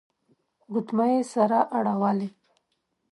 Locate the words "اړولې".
1.77-2.27